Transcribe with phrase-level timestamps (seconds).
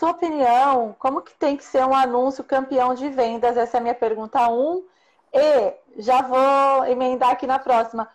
[0.00, 3.58] sua opinião, como que tem que ser um anúncio campeão de vendas?
[3.58, 4.58] Essa é a minha pergunta 1.
[4.58, 4.84] Um.
[5.30, 8.08] E já vou emendar aqui na próxima.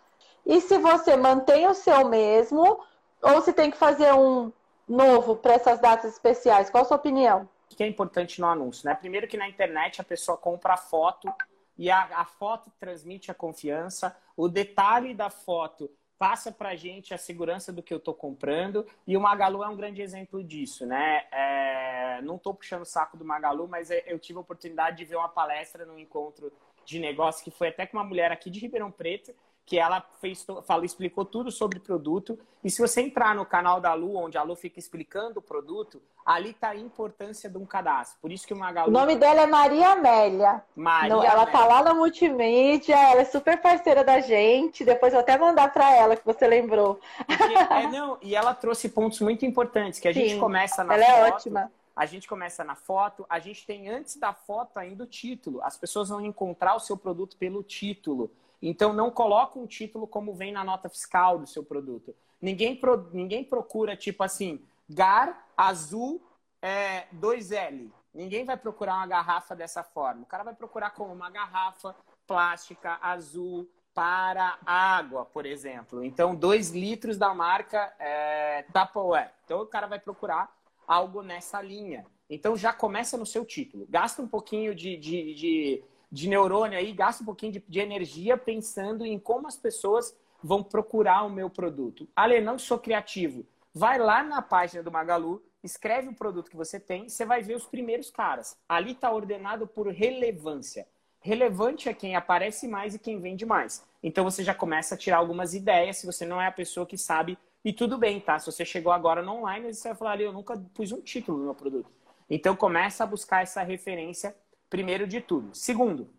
[0.43, 2.83] E se você mantém o seu mesmo,
[3.21, 4.51] ou se tem que fazer um
[4.89, 6.71] novo para essas datas especiais?
[6.71, 7.47] Qual a sua opinião?
[7.71, 8.89] O que é importante no anúncio?
[8.89, 8.95] Né?
[8.95, 11.31] Primeiro que na internet a pessoa compra a foto
[11.77, 14.15] e a, a foto transmite a confiança.
[14.36, 15.88] O detalhe da foto
[16.18, 18.86] passa para a gente a segurança do que eu estou comprando.
[19.05, 21.25] E o Magalu é um grande exemplo disso, né?
[21.32, 25.05] É, não estou puxando o saco do Magalu, mas é, eu tive a oportunidade de
[25.05, 26.51] ver uma palestra no encontro
[26.86, 29.33] de negócio que foi até com uma mulher aqui de Ribeirão Preto
[29.65, 32.38] que ela fez, falou, explicou tudo sobre o produto.
[32.64, 36.00] E se você entrar no canal da Lu, onde a Lu fica explicando o produto,
[36.23, 38.17] ali está a importância de um cadastro.
[38.22, 38.89] Por isso que o Magalu...
[38.89, 40.64] O nome dela é Maria Amélia.
[40.75, 44.86] Maria Não, Ela está lá na multimídia, ela é super parceira da gente.
[44.86, 47.00] Depois eu vou até mandar para ela, que você lembrou.
[47.25, 50.94] Porque, é, não, e ela trouxe pontos muito importantes, que a Sim, gente começa na
[50.94, 51.72] ela é foto, é ótima.
[51.95, 55.61] A gente começa na foto, a gente tem antes da foto ainda o título.
[55.63, 58.30] As pessoas vão encontrar o seu produto pelo título.
[58.61, 62.16] Então, não coloca um título como vem na nota fiscal do seu produto.
[62.42, 66.22] Ninguém, pro, ninguém procura, tipo assim, GAR azul
[66.61, 67.92] é, 2L.
[68.14, 70.23] Ninguém vai procurar uma garrafa dessa forma.
[70.23, 71.95] O cara vai procurar como uma garrafa
[72.26, 76.03] plástica azul para água, por exemplo.
[76.03, 79.31] Então, 2 litros da marca é, Tupperware.
[79.45, 80.53] Então, o cara vai procurar
[80.88, 82.06] algo nessa linha.
[82.30, 83.86] Então, já começa no seu título.
[83.89, 85.83] Gasta um pouquinho de, de, de
[86.16, 90.63] de neurônio aí, gasta um pouquinho de, de energia pensando em como as pessoas vão
[90.63, 92.08] procurar o meu produto.
[92.16, 93.45] Ale, não sou criativo.
[93.73, 97.55] Vai lá na página do Magalu, escreve o produto que você tem, você vai ver
[97.55, 98.55] os primeiros caras.
[98.69, 100.88] Ali está ordenado por relevância.
[101.19, 103.83] Relevante é quem aparece mais e quem vende mais.
[104.02, 106.97] Então você já começa a tirar algumas ideias se você não é a pessoa que
[106.97, 107.38] sabe.
[107.63, 108.39] E tudo bem, tá?
[108.39, 111.39] Se você chegou agora no online, você vai falar ali, eu nunca pus um título
[111.39, 111.89] no meu produto.
[112.30, 114.33] Então começa a buscar essa referência
[114.69, 115.53] primeiro de tudo.
[115.53, 116.09] Segundo,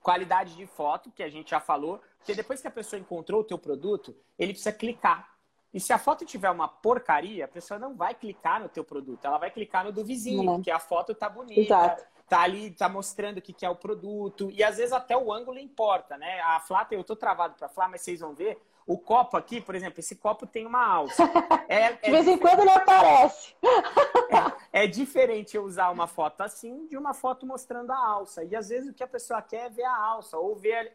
[0.00, 3.44] qualidade de foto, que a gente já falou, porque depois que a pessoa encontrou o
[3.44, 5.36] teu produto, ele precisa clicar.
[5.72, 9.24] E se a foto tiver uma porcaria, a pessoa não vai clicar no teu produto,
[9.24, 10.56] ela vai clicar no do vizinho, uhum.
[10.56, 12.04] porque a foto tá bonita, Exato.
[12.26, 15.32] tá ali, tá mostrando o que, que é o produto, e às vezes até o
[15.32, 16.40] ângulo importa, né?
[16.40, 19.74] A Flá, eu tô travado para Flá, mas vocês vão ver, o copo aqui, por
[19.74, 21.22] exemplo, esse copo tem uma alça.
[21.68, 23.54] É, de é vez em quando ele aparece.
[24.78, 28.44] É, diferente eu usar uma foto assim de uma foto mostrando a alça.
[28.44, 30.94] E às vezes o que a pessoa quer é ver a alça ou ver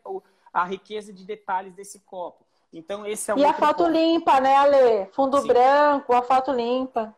[0.54, 2.46] a, a riqueza de detalhes desse copo.
[2.72, 3.92] Então esse é um E a foto ponto.
[3.92, 5.08] limpa, né, Ale?
[5.12, 5.48] Fundo Sim.
[5.48, 7.14] branco, a foto limpa.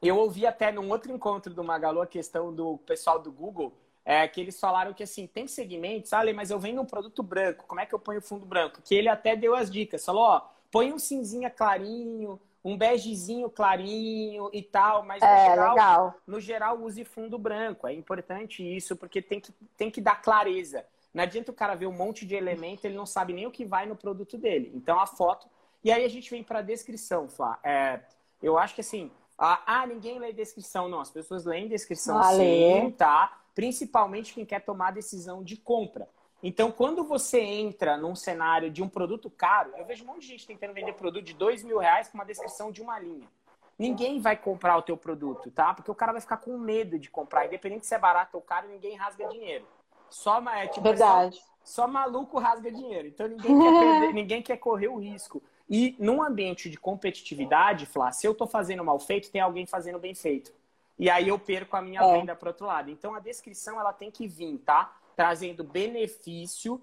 [0.00, 3.72] Eu ouvi até num outro encontro do Magalu a questão do pessoal do Google
[4.04, 7.64] é, que eles falaram que assim, tem segmentos, ah, mas eu vendo um produto branco,
[7.66, 8.80] como é que eu ponho o fundo branco?
[8.82, 14.48] Que ele até deu as dicas, falou, ó, põe um cinzinha clarinho, um begezinho clarinho
[14.52, 16.14] e tal, mas no, é, geral, legal.
[16.26, 17.86] no geral use fundo branco.
[17.86, 20.84] É importante isso, porque tem que, tem que dar clareza.
[21.12, 23.64] Não adianta o cara ver um monte de elemento, ele não sabe nem o que
[23.64, 24.72] vai no produto dele.
[24.74, 25.46] Então a foto.
[25.84, 27.58] E aí a gente vem para a descrição, Flá.
[27.62, 28.00] É,
[28.42, 30.88] eu acho que assim, ah, ninguém lê descrição.
[30.88, 33.42] Não, as pessoas leem descrição ah, sim, tá?
[33.54, 36.08] principalmente quem quer tomar decisão de compra.
[36.42, 40.28] Então, quando você entra num cenário de um produto caro, eu vejo um monte de
[40.28, 43.28] gente tentando vender produto de dois mil reais com uma descrição de uma linha.
[43.78, 45.72] Ninguém vai comprar o teu produto, tá?
[45.72, 47.46] Porque o cara vai ficar com medo de comprar.
[47.46, 49.66] Independente se é barato ou caro, ninguém rasga dinheiro.
[50.10, 51.36] Só, é, tipo, Verdade.
[51.36, 53.08] Só, só, maluco rasga dinheiro.
[53.08, 55.42] Então, ninguém quer, perder, ninguém quer correr o risco.
[55.70, 59.98] E num ambiente de competitividade, Flá, se eu estou fazendo mal feito, tem alguém fazendo
[59.98, 60.52] bem feito
[60.98, 62.12] e aí eu perco a minha é.
[62.12, 62.88] venda para outro lado.
[62.88, 64.94] Então a descrição ela tem que vir, tá?
[65.16, 66.80] Trazendo benefício,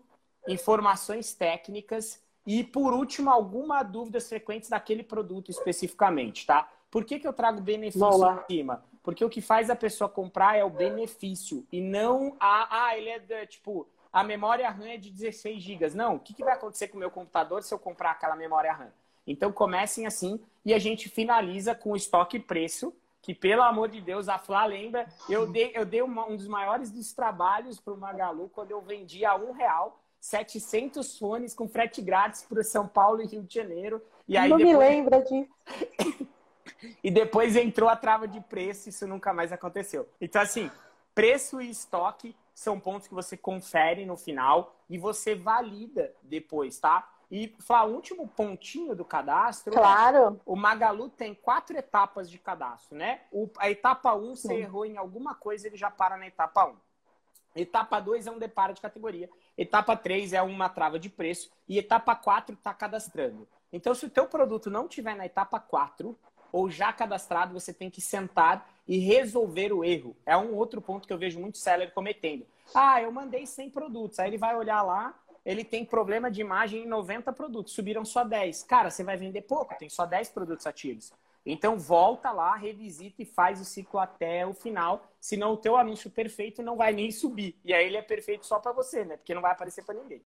[0.48, 6.70] informações técnicas e, por último, alguma dúvidas frequentes daquele produto especificamente, tá?
[6.90, 8.84] Por que, que eu trago benefício em cima?
[9.04, 12.88] Porque o que faz a pessoa comprar é o benefício e não a.
[12.88, 13.88] Ah, ele é tipo.
[14.12, 15.90] A memória RAM é de 16 GB.
[15.92, 18.74] Não, o que, que vai acontecer com o meu computador se eu comprar aquela memória
[18.74, 18.92] RAM?
[19.26, 22.92] Então comecem assim e a gente finaliza com estoque e preço
[23.22, 26.48] que, pelo amor de Deus, a Flá lembra, eu dei, eu dei uma, um dos
[26.48, 31.68] maiores dos trabalhos para o Magalu quando eu vendi a um real 700 fones com
[31.68, 34.02] frete grátis para São Paulo e Rio de Janeiro.
[34.28, 34.78] E aí Não depois...
[34.78, 35.50] me lembra disso.
[37.04, 40.08] e depois entrou a trava de preço, isso nunca mais aconteceu.
[40.20, 40.70] Então, assim,
[41.16, 47.10] preço e estoque são pontos que você confere no final e você valida depois, tá?
[47.32, 49.74] E falar o último pontinho do cadastro.
[49.74, 50.42] Claro.
[50.46, 53.22] O Magalu tem quatro etapas de cadastro, né?
[53.32, 56.66] O, a etapa 1, um, você errou em alguma coisa, ele já para na etapa
[56.66, 56.70] 1.
[56.72, 56.76] Um.
[57.56, 59.30] Etapa 2 é um deparo de categoria.
[59.58, 61.52] Etapa 3 é uma trava de preço.
[61.68, 63.48] E etapa 4 está cadastrando.
[63.72, 66.18] Então, se o teu produto não tiver na etapa 4,
[66.52, 70.16] ou já cadastrado, você tem que sentar e resolver o erro.
[70.26, 72.46] É um outro ponto que eu vejo muito seller cometendo.
[72.74, 74.20] Ah, eu mandei 100 produtos.
[74.20, 75.14] Aí ele vai olhar lá,
[75.46, 78.64] ele tem problema de imagem em 90 produtos, subiram só 10.
[78.64, 81.12] Cara, você vai vender pouco, tem só 10 produtos ativos.
[81.46, 86.10] Então volta lá, revisita e faz o ciclo até o final, senão o teu anúncio
[86.10, 87.56] perfeito não vai nem subir.
[87.64, 89.18] E aí ele é perfeito só para você, né?
[89.18, 90.22] Porque não vai aparecer para ninguém.